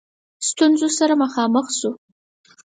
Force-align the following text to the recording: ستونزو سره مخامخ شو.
ستونزو 0.49 0.87
سره 0.97 1.13
مخامخ 1.23 1.67
شو. 1.79 1.91